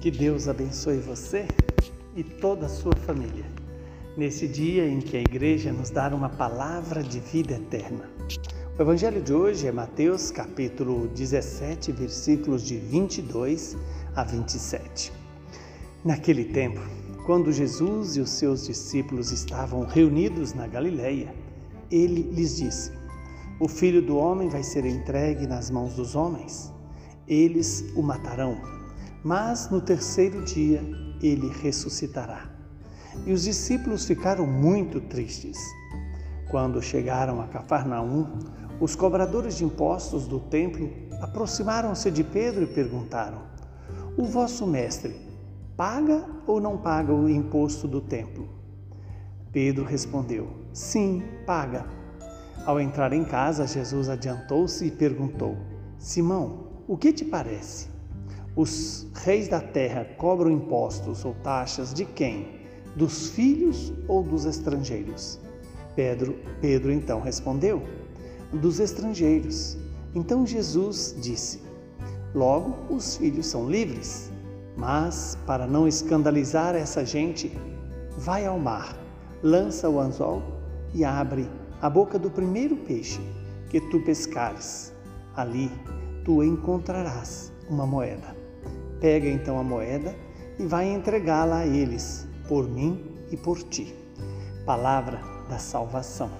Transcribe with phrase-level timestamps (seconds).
[0.00, 1.46] Que Deus abençoe você
[2.16, 3.44] e toda a sua família.
[4.16, 8.08] Nesse dia em que a igreja nos dá uma palavra de vida eterna.
[8.78, 13.76] O evangelho de hoje é Mateus capítulo 17, versículos de 22
[14.16, 15.12] a 27.
[16.02, 16.80] Naquele tempo,
[17.26, 21.34] quando Jesus e os seus discípulos estavam reunidos na Galileia,
[21.90, 22.90] ele lhes disse:
[23.60, 26.72] O filho do homem vai ser entregue nas mãos dos homens.
[27.28, 28.79] Eles o matarão,
[29.22, 30.82] mas no terceiro dia
[31.22, 32.48] ele ressuscitará.
[33.26, 35.58] E os discípulos ficaram muito tristes.
[36.50, 38.26] Quando chegaram a Cafarnaum,
[38.80, 43.42] os cobradores de impostos do templo aproximaram-se de Pedro e perguntaram:
[44.16, 45.14] O vosso mestre
[45.76, 48.48] paga ou não paga o imposto do templo?
[49.52, 51.84] Pedro respondeu: Sim, paga.
[52.64, 55.56] Ao entrar em casa, Jesus adiantou-se e perguntou:
[55.98, 57.89] Simão, o que te parece?
[58.60, 62.60] Os reis da terra cobram impostos ou taxas de quem?
[62.94, 65.40] Dos filhos ou dos estrangeiros?
[65.96, 67.82] Pedro, Pedro então respondeu:
[68.52, 69.78] Dos estrangeiros.
[70.14, 71.62] Então Jesus disse:
[72.34, 74.30] Logo, os filhos são livres.
[74.76, 77.50] Mas, para não escandalizar essa gente,
[78.18, 78.94] vai ao mar
[79.42, 80.42] lança o anzol
[80.92, 81.48] e abre
[81.80, 83.22] a boca do primeiro peixe
[83.70, 84.92] que tu pescares.
[85.34, 85.70] Ali
[86.26, 88.39] tu encontrarás uma moeda.
[89.00, 90.14] Pega então a moeda
[90.58, 93.94] e vai entregá-la a eles, por mim e por ti.
[94.66, 96.30] Palavra da salvação.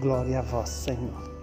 [0.00, 1.36] Glória a vós, Senhor.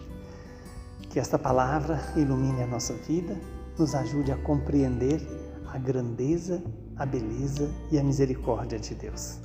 [1.09, 3.39] Que esta palavra ilumine a nossa vida,
[3.77, 5.21] nos ajude a compreender
[5.67, 6.63] a grandeza,
[6.95, 9.39] a beleza e a misericórdia de Deus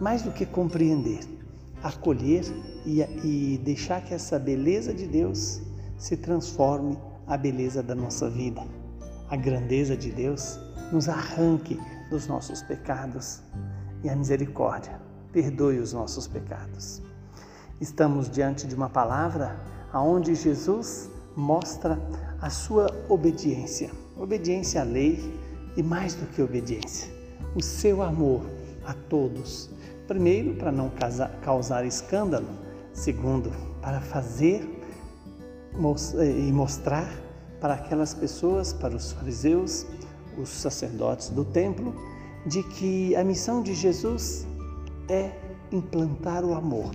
[0.00, 1.20] mais do que compreender,
[1.82, 2.44] acolher
[2.86, 5.60] e, e deixar que essa beleza de Deus
[5.98, 8.62] se transforme a beleza da nossa vida.
[9.30, 10.58] A grandeza de Deus
[10.92, 11.78] nos arranque
[12.10, 13.40] dos nossos pecados
[14.02, 15.00] e a misericórdia
[15.32, 17.00] perdoe os nossos pecados.
[17.80, 19.58] Estamos diante de uma palavra
[19.92, 21.98] aonde Jesus mostra
[22.40, 25.38] a sua obediência, obediência à lei
[25.76, 27.08] e mais do que obediência,
[27.54, 28.42] o seu amor
[28.84, 29.70] a todos,
[30.10, 30.90] Primeiro, para não
[31.40, 32.48] causar escândalo.
[32.92, 34.68] Segundo, para fazer
[36.18, 37.08] eh, e mostrar
[37.60, 39.86] para aquelas pessoas, para os fariseus,
[40.38, 41.94] os sacerdotes do templo,
[42.46, 44.46] de que a missão de Jesus
[45.08, 45.30] é
[45.70, 46.90] implantar o amor,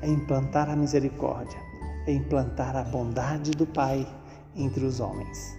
[0.00, 1.58] é implantar a misericórdia,
[2.06, 4.06] é implantar a bondade do Pai
[4.54, 5.56] entre os homens.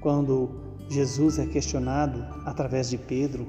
[0.00, 0.50] Quando
[0.88, 3.46] Jesus é questionado através de Pedro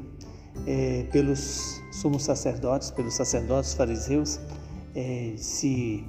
[0.66, 4.40] é, pelos sumos sacerdotes, pelos sacerdotes fariseus,
[4.95, 6.05] é, se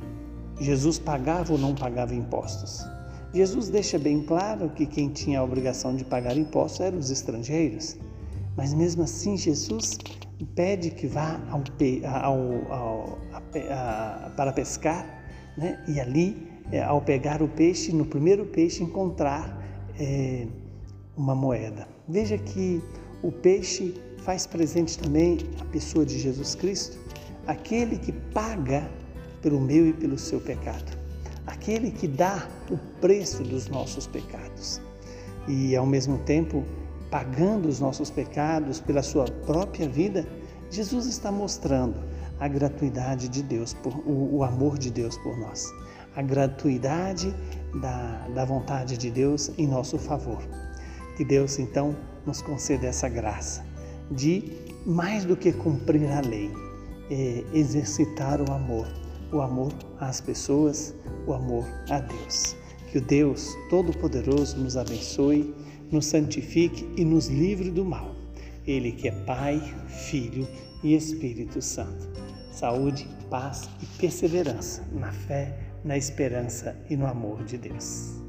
[0.60, 2.84] Jesus pagava ou não pagava impostos.
[3.34, 7.96] Jesus deixa bem claro que quem tinha a obrigação de pagar impostos eram os estrangeiros,
[8.56, 9.98] mas mesmo assim Jesus
[10.54, 11.60] pede que vá ao,
[12.22, 13.18] ao, ao,
[13.72, 15.04] a, para pescar
[15.58, 15.82] né?
[15.88, 19.60] e ali, é, ao pegar o peixe, no primeiro peixe encontrar
[19.98, 20.46] é,
[21.16, 21.88] uma moeda.
[22.08, 22.80] Veja que
[23.20, 26.98] o peixe faz presente também a pessoa de Jesus Cristo,
[27.48, 28.88] aquele que paga
[29.42, 30.96] pelo meu e pelo seu pecado,
[31.64, 34.82] aquele que dá o preço dos nossos pecados.
[35.48, 36.62] E ao mesmo tempo,
[37.10, 40.26] pagando os nossos pecados pela sua própria vida,
[40.70, 42.04] Jesus está mostrando
[42.38, 45.72] a gratuidade de Deus, por, o, o amor de Deus por nós,
[46.14, 47.34] a gratuidade
[47.80, 50.42] da, da vontade de Deus em nosso favor.
[51.16, 51.96] Que Deus então
[52.26, 53.64] nos conceda essa graça
[54.10, 54.52] de
[54.84, 56.50] mais do que cumprir a lei,
[57.10, 58.86] é exercitar o amor,
[59.34, 60.94] o amor às pessoas,
[61.26, 62.56] o amor a Deus.
[62.90, 65.54] Que o Deus Todo-Poderoso nos abençoe,
[65.90, 68.14] nos santifique e nos livre do mal.
[68.66, 70.46] Ele que é Pai, Filho
[70.82, 72.08] e Espírito Santo.
[72.52, 78.23] Saúde, paz e perseverança na fé, na esperança e no amor de Deus.